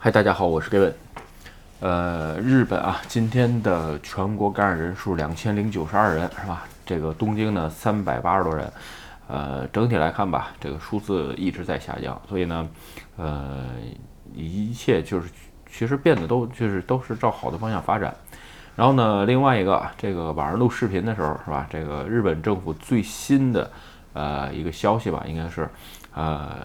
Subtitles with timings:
[0.00, 0.92] 嗨，大家好，我是 Gavin。
[1.80, 6.62] 呃，日本啊，今天的全国感染人数两千零九十二人，是吧？
[6.86, 8.72] 这个东京呢，三百八十多人。
[9.26, 12.68] 呃，整体来看吧，这个数字一直在下降，所以呢，
[13.16, 13.64] 呃，
[14.32, 15.28] 一切就是
[15.68, 18.14] 其实变得都就是都是照好的方向发展。
[18.76, 21.66] 然后呢，另外一个，这个晚上录视频的时候，是吧？
[21.68, 23.68] 这个日本政府最新的
[24.12, 25.68] 呃一个消息吧，应该是
[26.14, 26.56] 呃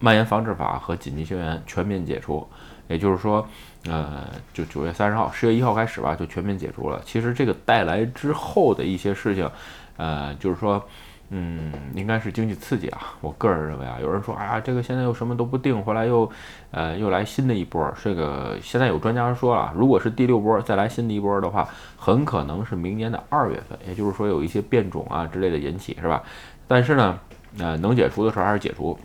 [0.00, 2.44] 蔓延防治法和紧急宣言全面解除，
[2.90, 3.48] 也就是说，
[3.86, 7.00] 呃，就九月三十号、十月一号开始吧，就全面解除了。
[7.06, 9.50] 其实这个带来之后的一些事情，
[9.96, 10.84] 呃，就是说。
[11.32, 13.14] 嗯，应该是经济刺激啊。
[13.20, 16.28] 我个人认为啊，有人说，哎呀，这个现在又什么都不定，回来又，
[16.72, 17.88] 呃，又来新的一波。
[18.02, 26.20] 这个现在有专家说了，如果是第六波再来新的一波的话，很可能是明年的二月份，也就是说有一些变种啊之类的引起，是吧？
[26.66, 27.16] 但是呢，
[27.60, 28.98] 呃，能解除的时候还是解除。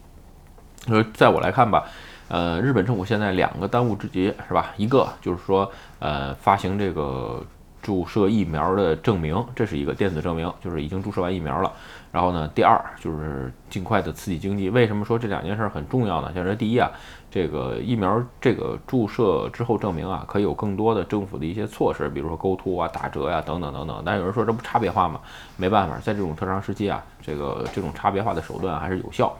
[0.88, 1.86] 呃，在我来看吧，
[2.28, 4.74] 呃，日本政府现在两个当务之急是吧？
[4.78, 7.44] 一个就是说，呃，发行这个
[7.82, 11.72] 注射疫苗的证明，这是一个电子证明，就是已经注射完疫苗了。
[12.12, 14.70] 然后呢，第二就是尽快的刺激经济。
[14.70, 16.32] 为什么说这两件事很重要呢？
[16.34, 16.90] 像这第一啊，
[17.30, 24.02] 这个疫苗这个注射之后证明啊，可以有更多的政府的一些措施，比如说勾突啊、打折呀等等等等。
[24.06, 25.20] 但有人说这不差别化吗？
[25.58, 29.36] 没办法，在这种特长时期啊，这个这种差别化的手段还是有效。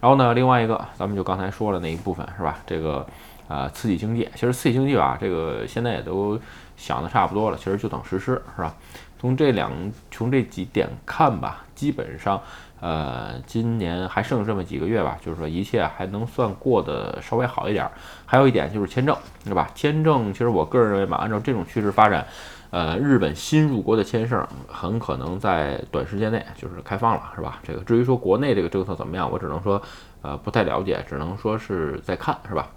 [0.00, 2.58] 然后呢，另外一个，咱们就刚才说了那一部分是吧？
[2.66, 3.06] 这个
[3.48, 6.40] 呃，刺激经济，其实刺激经济吧，这个现在也都
[6.76, 8.74] 想的差不多了，其实就等实施是吧？
[9.20, 9.70] 从这两
[10.10, 12.40] 从这几点看吧，基本上，
[12.80, 17.88] 呃，今年还剩这么几个月吧，就是说一切还能算过得稍微好一点。
[18.24, 19.14] 还有一点就是签证，
[19.44, 19.70] 是吧？
[19.74, 22.26] 签证其实我个人认为吧，按照这种趋势发展，
[22.70, 27.58] 呃，日本新入国的签证很可能在短时间内就是开放了，是吧？
[27.62, 29.80] 这个至于说国内这个政策怎么样，我只能说，
[30.22, 32.70] 呃，不太了解，只能说是在看，是吧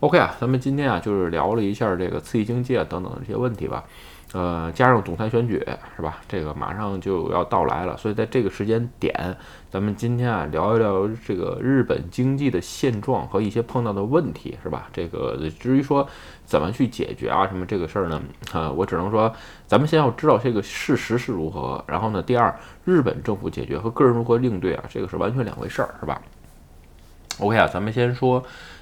[0.00, 3.84] ？OK 啊，咱们今天啊就是聊了一下这个刺激经济啊等等这些问题吧。
[4.32, 5.58] 呃，加上总裁选举
[5.96, 6.20] 是吧？
[6.28, 9.36] 这个马上就要到来了，所以在这个时间点，
[9.68, 14.88] 咱们今天啊聊一聊这个日本经济的现状和一些碰到的问题是吧？
[14.92, 16.08] 这个至于说
[16.44, 18.22] 怎么去解决啊什么这个事儿呢？
[18.52, 19.34] 啊，我只能说，
[19.66, 22.54] 咱们先要知道这个事实是如何，然后呢，第二，
[22.84, 26.22] 日本政府解决和个人如何应对啊，这个是完全两回事儿是吧
[27.40, 28.40] ？OK 啊，咱们先说，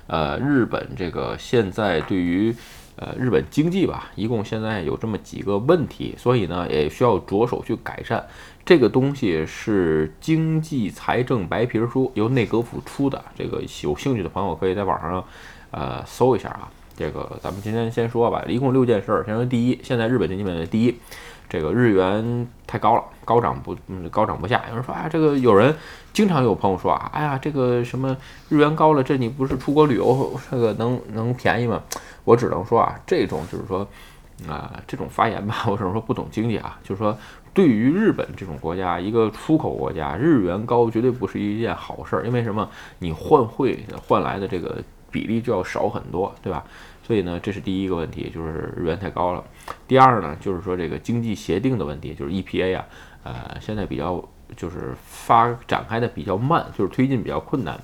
[0.09, 2.54] 呃，日本这个现在对于。
[3.00, 8.26] 呃，日本经济吧，一共现在有这么几个问题，所以呢，也需要着手去改善。
[8.66, 13.25] 这个东西是经济财政白皮书，由内阁府出的。
[13.36, 15.25] 这个有兴趣的朋友可以在网上
[15.70, 16.69] 呃搜一下啊。
[16.97, 19.25] 这个咱们今天先说吧，一共六件事儿。
[19.25, 20.92] 先说第一，现在日本经济面临，第一，
[21.48, 23.76] 这个日元太高了，高涨不
[24.10, 24.62] 高涨不下。
[24.69, 25.75] 有人说啊，这个有人
[26.12, 28.16] 经常有朋友说啊，哎呀，这个什么
[28.48, 31.82] 日元高了，这你不是出国旅游这个能能便宜吗？
[32.25, 33.86] 我只能说啊，这种就是说，
[34.47, 36.78] 啊，这种发言吧， 我只能说不懂经济啊。
[36.84, 37.16] 就是说，
[37.54, 42.26] 对于日本这种国家，一个出口国家，日元高绝对不是一件好事儿。
[42.26, 42.69] 因为什么？
[42.98, 44.76] 你换汇换来的这个
[45.10, 46.62] 比例就要少很多，对吧？
[47.08, 49.42] 所以呢，这是第一个问题，就是日元太高了。
[49.86, 52.84] 第二呢，就是说这个经济协定的问题，就是 EPA 啊，
[53.22, 54.22] 呃，现在比较
[54.54, 57.80] 就是发展开的比较慢，就是推进比较困难。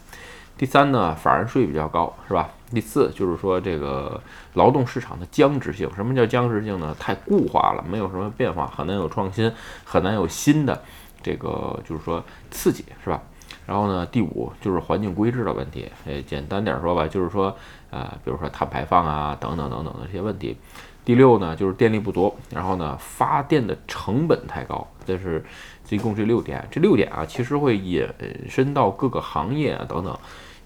[0.59, 2.51] 第三呢，法人税比较高，是吧？
[2.71, 4.21] 第四就是说这个
[4.53, 5.91] 劳动市场的僵直性。
[5.97, 6.95] 什么叫僵直性呢？
[7.01, 9.51] 太固化了，没有什么变化，很难有创新，
[9.85, 10.83] 很难有新的
[11.23, 13.23] 这个就是说刺激，是吧？
[13.67, 15.91] 然后呢，第五就是环境规制的问题。
[16.07, 17.55] 诶，简单点说吧，就是说
[17.91, 20.57] 啊，比如说碳排放啊，等等等等的这些问题。
[21.05, 24.87] 第六呢，就是电力不足，然后呢，发电的成本太高。
[25.05, 25.45] 这是
[25.91, 28.09] 一共这六点，这六点啊，其实会引
[28.49, 30.17] 申到各个行业啊等等。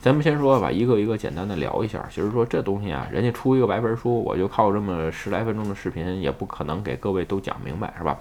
[0.01, 2.07] 咱们先说吧，一个一个简单的聊一下。
[2.09, 8.17] 其实说这东西啊，人家出一个白皮书，我就靠这么十来分钟的视频，也不可能给各位都讲明白，是吧？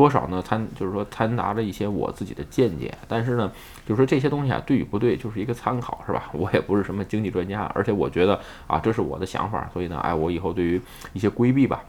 [0.00, 0.40] 多少呢？
[0.40, 2.96] 参就是说掺杂着一些我自己的见解。
[3.06, 3.52] 但是呢，
[3.84, 6.30] 就是说这些东西啊，对与不对，就是一个参考，是吧？
[6.32, 10.80] 我也不是什么经济专家，而且我觉得啊，这是我的想法，所以呢，哎，我以后对于
[11.12, 11.84] 一些规避吧，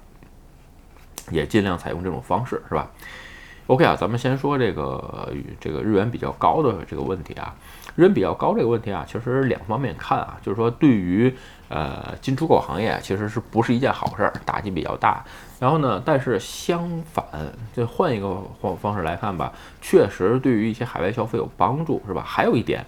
[1.32, 2.92] 也尽量采用这种方式，是吧
[3.68, 7.56] ？OK 啊，咱们先说这个这个日元比较高的这个问题啊，
[7.96, 11.34] 日元比较高这个问题啊，其实两方面看啊，就是说对于
[11.70, 15.24] 呃进出口行业其实是不是一件好事儿，打击比较大。
[15.60, 17.24] 然后呢，但是相反，
[17.72, 22.24] 就换一个方方式来看吧，确实对于一些海外消费有帮助，是吧？
[22.26, 22.86] 还有一点。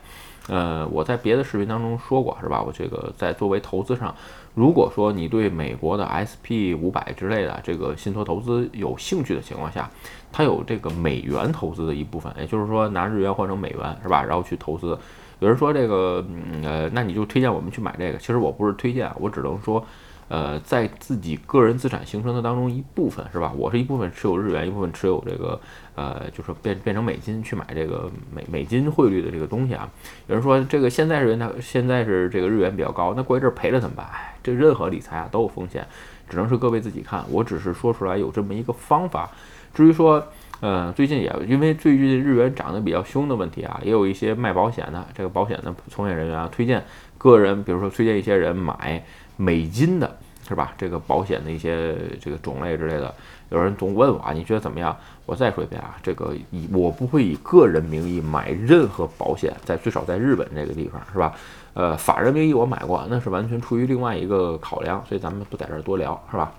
[0.50, 2.62] 呃，我在别的视频当中说过，是吧？
[2.62, 4.14] 我这个在作为投资上，
[4.56, 9.90] 如果说你对美国的 SP 五百之类的这个信托投资有兴趣的情况下，
[10.32, 14.24] 它有这个美元投资的一部分，也就是说拿日元换成美元，是吧？
[14.24, 14.98] 然后去投资，
[15.40, 16.24] 有人说这个，
[16.64, 18.18] 呃，那你就推荐我们去买这个。
[18.20, 19.84] 其实我不是推荐，我只能说，
[20.33, 23.53] 呃，在自己个人资产形成的当中一部分是吧？
[23.56, 25.62] 我是一部分持有日元，一部分持有这个，
[25.94, 29.88] 呃，就是变变成美金去买这个美美金汇率的这个东西啊。
[30.25, 34.07] 有人说这个现在日元它现在是这个日元比较高，那过一阵赔了怎么办？
[34.41, 35.85] 这任何理财啊都有风险，
[36.27, 37.24] 只能是各位自己看。
[37.30, 39.30] 我只是说出来有这么一个方法。
[39.71, 40.24] 至于说，
[40.62, 46.83] 呃，最近也因为最近日元涨得比较凶的问题啊，也有一些卖保险的这个保险的从业人员啊，推荐
[47.19, 49.03] 个人，比如说推荐一些人买
[49.38, 50.74] 美金的，是吧？
[50.77, 53.13] 这个保险的一些这个种类之类的，
[53.50, 54.95] 有人总问我啊，你觉得怎么样？
[55.25, 61.33] 我再说一遍啊，这个以我不会以个人名义买任何保险，在最少在日本这个地方，是吧？
[61.74, 66.51] 呃，法人名义我买过，那是完全出于另外一个考量，所以咱们不在这儿多聊，是吧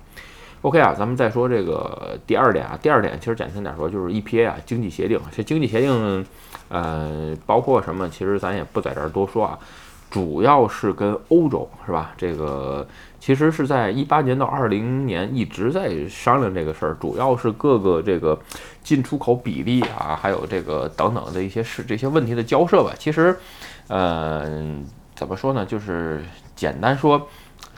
[0.63, 2.77] ？OK 啊，咱们再说这个第二点啊。
[2.83, 5.21] 第二点其实简单点说，就是 EPA 啊，经济协定。
[5.31, 6.27] 这经济协定，
[6.69, 8.09] 呃，包括什么？
[8.09, 9.59] 其实咱也不在这儿多说啊。
[10.15, 12.13] 主要是跟欧洲是吧？
[12.17, 12.87] 这个
[13.19, 18.39] 其实是在一八年到二零年一直在商量这个事儿，主要是各个这个
[18.85, 22.93] 进出口比例啊，还有这个等等的一些事这些问题的交涉吧。
[22.97, 23.37] 其实，
[23.89, 24.81] 呃，
[25.17, 25.67] 怎么说呢？
[25.67, 26.23] 就是
[26.55, 27.29] 简单说。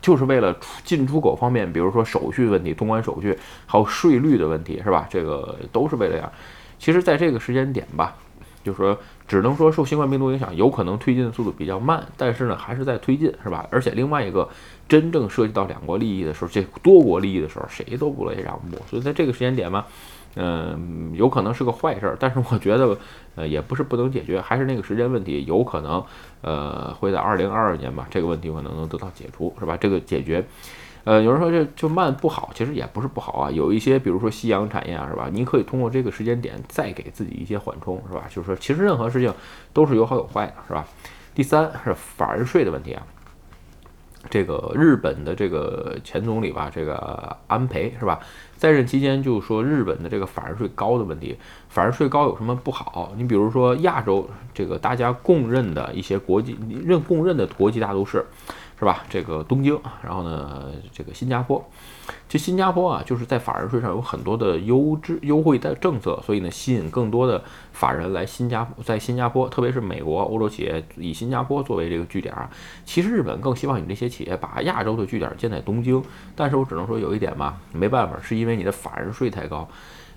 [0.03, 5.07] 就是为了出进出口方面，比如说手续问题、通关手续，还有税率的问题，是吧？
[5.11, 6.31] 这个都是为了呀。
[6.79, 8.15] 其实，在这个时间点吧，
[8.63, 13.67] 就是说，只能说受新冠病毒影响，有可能推进的速度比较慢，但是呢，还是在推进，是吧？
[13.71, 14.49] 而且另外一个，
[14.89, 18.77] 真正涉及到两国利益的时候，这多国利益的时候，谁都不乐意让步。
[18.89, 19.85] 所以在这个时间点嘛。
[20.39, 22.95] 嗯，有可能是个坏事儿，但是我觉得，
[23.37, 26.05] 呃，也不是不能解决，还是那个时间问题，有可能，
[26.43, 29.79] 呃，会在二零二二年吧，这个问题可能能得到解除，是吧？
[29.79, 30.45] 这个解决，
[31.07, 35.29] 呃，有人说这就慢不好，其实也不是不好啊，有一些，比如说夕阳产业啊，是吧？
[35.31, 38.25] 你可以通过这个时间点再给自己一些缓冲，是吧？
[38.29, 39.33] 就是说，其实任何事情
[39.73, 40.85] 都是有好有坏的，是吧？
[41.33, 43.07] 第三是法人税的问题啊。
[44.29, 48.19] 这个日本的这个前总理吧，这个安倍是吧，
[48.57, 51.39] 在任期间就说日本的这个法人税高的问题，
[51.69, 53.13] 法人税高有什么不好？
[53.17, 58.27] 你比如说亚洲这个大家公认的一些国际认公认的国际大都市。
[58.79, 59.05] 是吧？
[59.09, 61.65] 这个东京，然后呢，这个新加坡，
[62.29, 67.43] 其实新加坡啊，就是在法人税上有很多的优质优惠的政策，所以呢，吸引更多的
[67.73, 72.51] 法人来新加坡，在新加坡，特别是美国、欧洲企业以新加坡作为这个据点啊。
[72.85, 76.03] 其实日本更希望你这些企业把亚洲的据点建在东京，
[76.35, 79.67] 但是我只能说有一点吧，没办法，是因为你的法人税太高。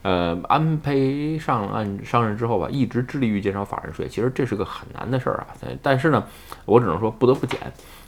[0.02, 5.48] 呃，安倍上岸上任之后吧，一直致力于减少法人税，其实这是个很难的事儿啊。
[5.82, 6.24] 但是呢，
[6.66, 7.60] 我只能说不得不减。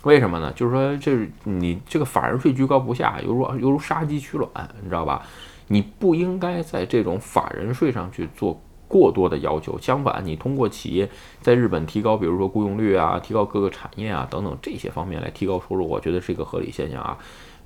[0.03, 0.51] 为什么呢？
[0.55, 4.49] 就是说，这你这个法人税居高不下，犹如犹如杀鸡取卵，
[4.81, 5.21] 你知道吧？
[5.67, 9.77] 你不应该在这种法人税上去做过多的要求。
[9.79, 11.09] 相反，你通过企业
[11.41, 17.17] 在日本提高，比如说雇佣率啊，提高各个产业啊等等这些方面来提高收入，我觉得是一个合理现象啊。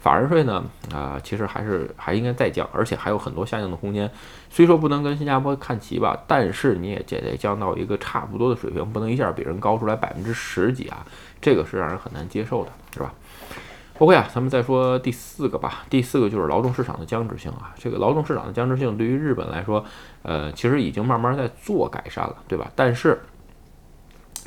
[0.05, 0.63] 法人税呢，
[0.93, 4.07] 啊，其实还是还应该再降，而且还有很多下降的空间。
[4.51, 11.03] 虽说不能跟新加坡看齐吧，但是你也得降到一个差不多的水平，不能一下比人高出来百分之十几啊，
[11.41, 13.11] 这个是让人很难接受的，是吧
[13.97, 15.83] ？OK 啊，咱们再说第四个吧。
[15.89, 19.83] 第四个就是劳动市场的僵直性啊，这个劳动市场的僵直性对于日本来说，
[20.21, 22.71] 呃，其实已经慢慢在做改善了，对吧？
[22.75, 23.19] 但是。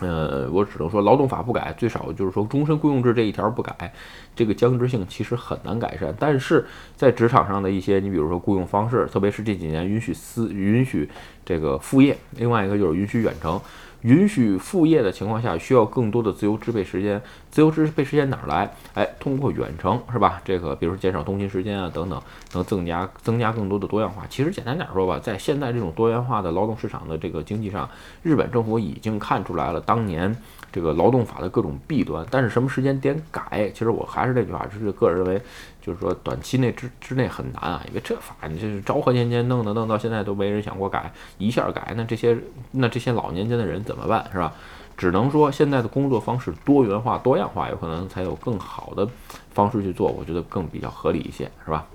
[0.00, 3.92] 呃，我只能说劳动法不改，最少就是说终身雇佣制这一条不改，
[4.36, 6.14] 这个僵直性其实很难改善。
[6.18, 6.64] 但是
[6.96, 11.08] 在职场上的一些，你比如说雇佣方式，特别是这几年允许私允许
[11.44, 13.60] 这个副业，另外一个就是允许远程。
[14.02, 17.20] 允许副业的情况下，需要更多的自由支配时间。
[17.50, 18.70] 自由支配时间哪儿来？
[18.94, 20.40] 哎，通过远程是吧？
[20.44, 24.24] 这个比如说减少通勤时间啊等等，能增加增加更多的多样化。
[24.28, 27.88] 其实简单点说吧，在现在这种多元化的劳动市场的这个经济上，
[28.22, 30.36] 日本政府已经看出来了当年
[30.70, 32.24] 这个劳动法的各种弊端。
[32.30, 33.70] 但是什么时间点改？
[33.72, 35.40] 其实我还是那句话，就是个人认为。
[35.80, 42.36] 就是说，短期内之之内很难啊，因为这法你这是昭和年间弄的，弄到现在都没人想过改，一下改，那这些
[42.72, 44.52] 那这些老年间的人怎么办，是吧？
[44.98, 49.08] 只能说现在的工作方式多元化、多样化，有可能才有更好的
[49.54, 51.86] 方式去做，我觉得更比较合理一些，是吧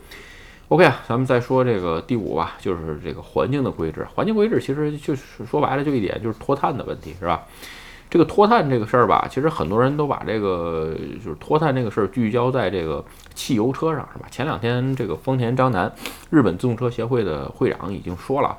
[0.69, 4.07] ？OK 啊，咱们再说这个第五吧，就是这个环境的规制。
[4.15, 7.43] 环境规制其实就是说白了就一点，就是脱碳的问题，是吧？
[8.09, 14.27] 这个脱碳这个事儿吧，其实很多人都把这个就是脱碳这个事儿聚焦在这个汽油车上，是吧？
[14.29, 15.91] 前两天这个丰田章男，
[16.29, 18.55] 日本自动车协会的会长已经说了，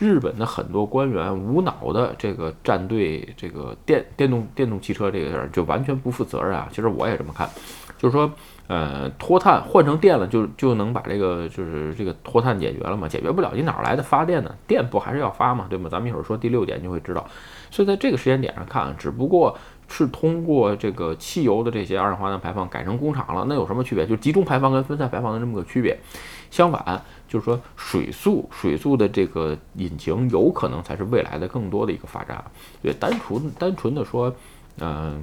[0.00, 6.66] 日本的很多官员无脑的这个站队这个电电动电动汽车这个事儿，就完全不负责任啊。
[6.72, 7.46] 其实我也这么看，
[7.98, 8.32] 就是说，
[8.66, 13.06] 呃，脱碳换成电了，就就能把这个就是这个脱碳解决了嘛？
[13.06, 14.54] 解决不了，你哪来的发电呢？
[14.66, 15.90] 电不还是要发嘛，对吗？
[15.90, 17.28] 咱们一会儿说第六点就会知道。
[17.70, 19.54] 所以在这个时间点上看，只不过
[19.86, 24.06] 是通过这个汽油的这些二氧化碳排放改成工厂了，那有什么区别？
[24.06, 25.98] 就集中排放跟分散排放的这么个区别。
[26.50, 32.44] 相反，就是说水速，水速的这个引擎有可能才是未来的更多的一个发展。
[32.80, 34.32] 对，单纯单纯的说，
[34.78, 35.20] 嗯。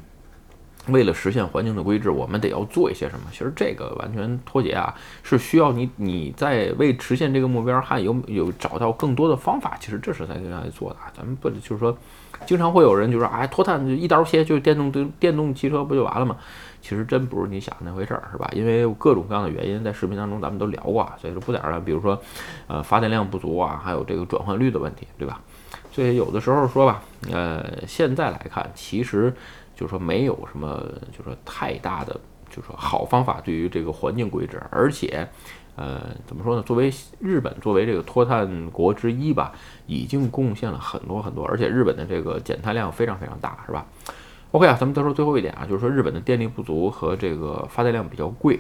[0.90, 3.26] 为了实现环境的规制，我们得要做一些什么？
[3.30, 9.76] 其实这个完全脱节啊，是需要你你在为实现这个目标还有有找到更多的方法。
[9.82, 11.98] 其实这是在在做的啊，咱们不就是说，
[12.46, 16.38] 经常会有人就说，哎，脱碳就一刀切，就电动电电动汽车不就完了吗？
[16.82, 18.50] 其实真不是你想的那回事儿，是吧？
[18.54, 21.80] 因为各种各样的原因，在视频当中咱们都聊过，所以说不点了。
[21.80, 22.22] 比如说，
[22.68, 25.42] 呃，发电量不足啊，还有这个转换率的问题，对吧？
[25.92, 27.02] 所以有的时候说吧，
[27.32, 29.34] 呃，现在来看，其实。
[29.78, 35.30] 就是说没有什么，就是说太大的，就是说好方法对于这个环境规制，而且，
[35.78, 36.62] 呃，怎么说呢？
[36.64, 39.54] 作为日本，作为这个脱碳国之一吧，
[39.86, 43.86] 已经贡献了很多很多，而且日本的这个减碳量非常非常大，是吧
[44.52, 48.60] ？OK 啊，咱们再说最后一点啊，就是说日本的电力不足和这个发电量比较贵。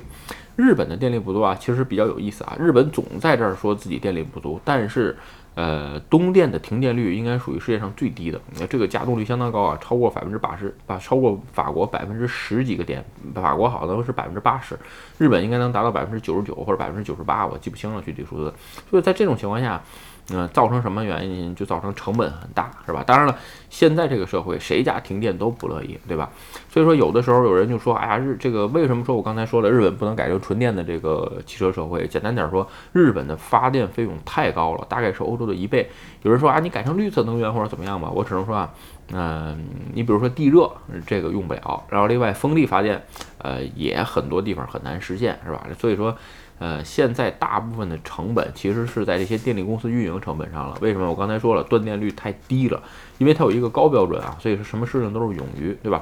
[0.55, 5.17] 日本的电力不足啊，其实比较有意思啊，日本总在这儿说自己电力不足，但是。
[5.57, 14.77] 呃，东电的停电率应该属于世界上最低的，那这个加动率相当高啊，超过百分之八十，把超过法国百分之十几个点，法国好像是百分之八十，
[15.17, 18.53] 日本应该能达到百分之九十九或者百分之九十八，我记不清了具体数字。
[18.87, 19.81] 所以在这种情况下。
[20.29, 21.55] 嗯，造成什么原因？
[21.55, 23.01] 就造成成本很大，是吧？
[23.07, 23.33] 当然了，
[23.69, 26.29] 现在这个社会谁家停电都不乐意，对吧？
[26.69, 32.05] 所以说，有的时候有人就说，哎呀，日这个为什么说我刚才说了，日本不能改成纯电的这个汽车社会？
[32.07, 35.89] 简单点说，日本的发电费用太高了，大概是欧洲的一倍。
[36.21, 38.11] 有人说啊，你改成绿色能源或者怎么样吧？
[38.13, 38.71] 我只能说啊，
[39.13, 40.71] 嗯，你比如说地热
[41.05, 43.01] 这个用不了，然后另外风力发电，
[43.37, 45.65] 呃，也很多地方很难实现，是吧？
[45.79, 46.15] 所以说。
[46.59, 50.75] 呃，现在大部分的成本其实是在这些电力公司运营成本上了。
[50.81, 51.07] 为什么？
[51.07, 52.81] 我刚才说了，断电率太低了，
[53.19, 56.01] 因为它有一个高标准啊，所以说什么事情都是冗余，对吧？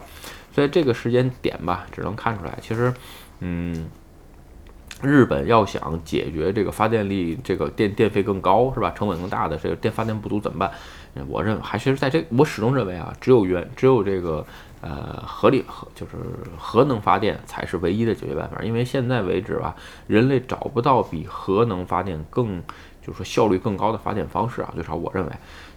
[0.53, 2.93] 所以这个时间点吧，只能看出来，其实，
[3.41, 3.89] 嗯，
[5.01, 8.91] 日本要想解决这个发电力这个电电费更高，是吧？
[8.91, 10.71] 成本更大的这个电发电不足怎么办？
[11.27, 14.45] 我认为还是在这，我始终认为啊，只有原只有这个。
[14.81, 16.11] 呃，合理核就是
[16.59, 19.75] 核能发电才是唯一的解决办法，因为现在为止吧，
[20.05, 22.61] 人类找不到比核能发电更，
[23.01, 25.31] 就是说效率更高的发电方式啊，最少我认为。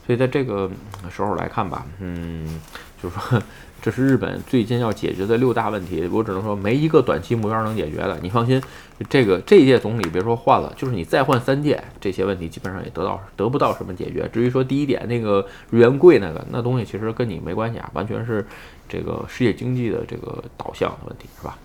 [0.07, 0.71] 所以在这个
[1.09, 2.61] 时候来看吧，嗯，
[3.03, 3.43] 就是说。
[3.81, 8.19] 这是日本最近要解决的六大问题，我只能说没一个短期目标能解决的。
[8.21, 8.61] 你放心，
[9.09, 14.29] 这个这届总理别说换了，就是你再换三届，这些问题基本上也得到得不到什么解决。
[14.33, 18.45] 至于说第一点那个日元贵那个那东西，其实跟你没关系啊，完全是
[18.89, 21.57] 这个世界经济的这个导向的问题，是吧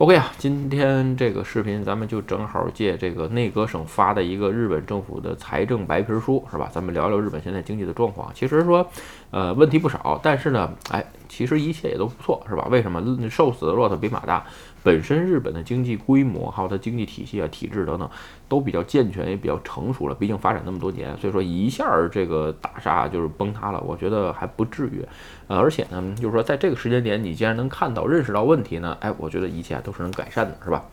[0.00, 6.70] ？OK 啊，今天这个视频咱们就正好借这个内阁省发的一个日本政府的财政白皮书，是吧？
[6.72, 8.32] 咱们聊聊日本现在经济的状况。
[8.34, 8.86] 其实说，
[9.30, 12.66] 呃，问题不少，但是呢，哎，其实一切也都不错，是吧？
[12.70, 13.28] 为什么？
[13.28, 14.42] 瘦死的骆驼比马大。
[14.82, 18.08] 本身日本的经济规模，还有它经济体系啊、体制等等，
[18.48, 20.14] 都比较健全，也比较成熟了。
[20.14, 25.04] 毕竟发展那么多年，所以说一下儿这个大厦就是崩塌了，我觉得还不至于。
[25.48, 30.84] 呃，而且呢，就是说在这个时间点，你既然能看到、认识到问题呢，哎，我觉得一切都是能改善的，是吧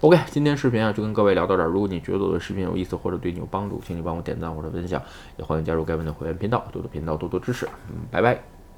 [0.00, 1.68] ？OK，今天视频啊就跟各位聊到这儿。
[1.68, 5.00] 如果你觉得我的视频有意思或者对你有帮助，请你帮我点赞或者分享，
[5.36, 7.66] 也欢迎加入该文的会员频道，多多频道多多支持。
[7.90, 8.59] 嗯，拜拜。